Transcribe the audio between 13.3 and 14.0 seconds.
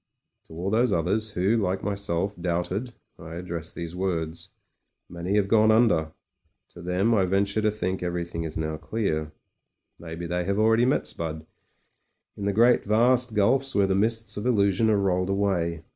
gtilf s where the